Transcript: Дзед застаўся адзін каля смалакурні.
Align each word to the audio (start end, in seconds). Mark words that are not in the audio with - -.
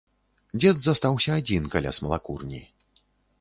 Дзед 0.61 0.77
застаўся 0.85 1.31
адзін 1.41 1.67
каля 1.75 1.91
смалакурні. 1.99 2.65